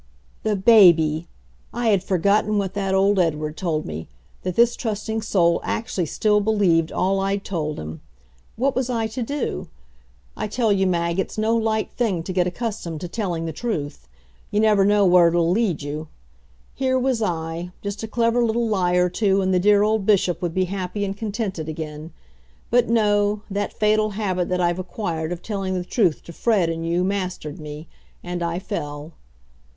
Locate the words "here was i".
16.73-17.69